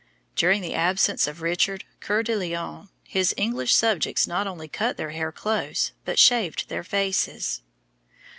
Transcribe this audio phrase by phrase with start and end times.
[0.35, 5.11] During the absence of Richard Coeur de Lion, his English subjects not only cut their
[5.11, 7.61] hair close, but shaved their faces.